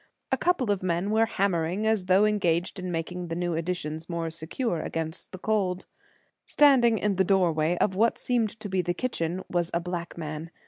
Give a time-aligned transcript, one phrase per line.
[0.31, 4.31] A couple of men were hammering as though engaged in making the new additions more
[4.31, 5.85] secure against the cold.
[6.47, 10.49] Standing in the doorway of what seemed to be the kitchen was a black man.